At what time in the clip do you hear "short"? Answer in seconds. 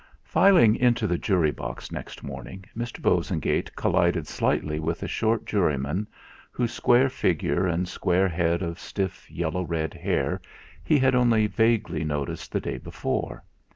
5.07-5.45